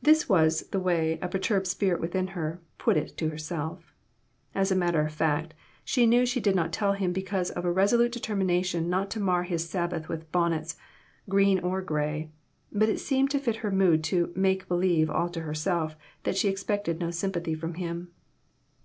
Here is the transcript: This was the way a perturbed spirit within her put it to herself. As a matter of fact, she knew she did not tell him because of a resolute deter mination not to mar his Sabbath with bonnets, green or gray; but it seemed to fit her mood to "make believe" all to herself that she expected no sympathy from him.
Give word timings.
This 0.00 0.28
was 0.28 0.60
the 0.68 0.78
way 0.78 1.18
a 1.20 1.26
perturbed 1.26 1.66
spirit 1.66 2.00
within 2.00 2.28
her 2.28 2.60
put 2.78 2.96
it 2.96 3.16
to 3.18 3.28
herself. 3.30 3.92
As 4.54 4.70
a 4.70 4.76
matter 4.76 5.04
of 5.04 5.12
fact, 5.12 5.52
she 5.84 6.06
knew 6.06 6.24
she 6.24 6.38
did 6.38 6.54
not 6.54 6.72
tell 6.72 6.92
him 6.92 7.12
because 7.12 7.50
of 7.50 7.64
a 7.64 7.72
resolute 7.72 8.12
deter 8.12 8.36
mination 8.36 8.86
not 8.86 9.10
to 9.10 9.18
mar 9.18 9.42
his 9.42 9.68
Sabbath 9.68 10.08
with 10.08 10.30
bonnets, 10.30 10.76
green 11.28 11.58
or 11.58 11.82
gray; 11.82 12.30
but 12.70 12.88
it 12.88 13.00
seemed 13.00 13.32
to 13.32 13.40
fit 13.40 13.56
her 13.56 13.72
mood 13.72 14.04
to 14.04 14.32
"make 14.36 14.68
believe" 14.68 15.10
all 15.10 15.28
to 15.28 15.40
herself 15.40 15.96
that 16.22 16.36
she 16.36 16.46
expected 16.48 17.00
no 17.00 17.10
sympathy 17.10 17.56
from 17.56 17.74
him. 17.74 18.12